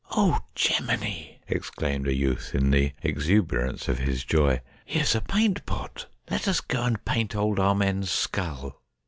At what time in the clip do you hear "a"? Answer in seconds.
2.07-2.13, 5.13-5.21